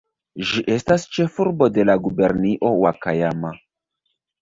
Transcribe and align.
Ĝi 0.51 0.63
estas 0.75 1.05
ĉefurbo 1.17 1.69
de 1.77 1.87
la 1.91 1.99
gubernio 2.09 2.75
Ŭakajama. 2.83 3.57